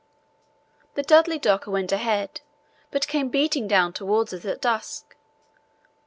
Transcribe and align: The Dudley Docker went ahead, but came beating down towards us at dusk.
The 0.95 1.03
Dudley 1.03 1.37
Docker 1.37 1.69
went 1.69 1.91
ahead, 1.91 2.41
but 2.89 3.07
came 3.07 3.29
beating 3.29 3.67
down 3.67 3.93
towards 3.93 4.33
us 4.33 4.45
at 4.45 4.59
dusk. 4.59 5.15